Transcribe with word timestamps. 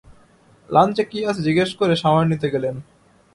লাঞ্চে 0.69 1.03
কি 1.11 1.19
আছে 1.29 1.41
জিজ্ঞেস 1.47 1.71
করে 1.79 1.93
শাওয়ার 2.01 2.25
নিতে 2.31 2.47
গেলেন। 2.53 2.75